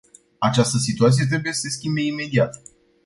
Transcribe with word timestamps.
Această 0.37 0.77
situație 0.77 1.25
trebuie 1.25 1.53
să 1.53 1.59
se 1.61 1.69
schimbe 1.69 2.01
imediat. 2.01 2.61